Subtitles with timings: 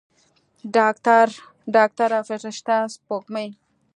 [1.73, 3.47] ډاکتره فرشته سپوږمۍ.